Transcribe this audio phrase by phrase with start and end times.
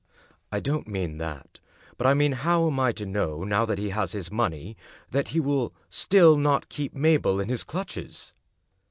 [0.51, 1.59] "I don't mean that.
[1.95, 4.75] But I mean how am I to know, now that he has his money,
[5.11, 8.33] that he will still not keep Mabel in his clutches?"